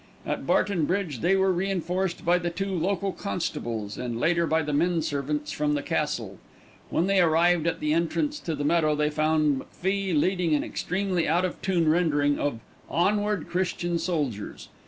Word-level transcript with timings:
At 0.25 0.47
Barton 0.47 0.85
Bridge 0.85 1.19
they 1.19 1.35
were 1.35 1.53
reinforced 1.53 2.25
by 2.25 2.39
the 2.39 2.49
two 2.49 2.73
local 2.73 3.11
constables 3.11 3.99
and 3.99 4.19
later 4.19 4.47
by 4.47 4.63
the 4.63 4.73
men 4.73 5.03
servants 5.03 5.51
from 5.51 5.75
the 5.75 5.83
Castle. 5.83 6.39
When 6.89 7.05
they 7.05 7.21
arrived 7.21 7.67
at 7.67 7.79
the 7.79 7.93
entrance 7.93 8.39
to 8.39 8.55
the 8.55 8.65
meadow 8.65 8.95
they 8.95 9.11
found 9.11 9.61
McFie 9.61 10.19
leading 10.19 10.55
an 10.55 10.63
extremely 10.63 11.27
out 11.27 11.45
of 11.45 11.61
tune 11.61 11.87
rendering 11.87 12.39
of 12.39 12.61
"Onward, 12.89 13.47
Christian 13.47 13.99
Soldiers." 13.99 14.69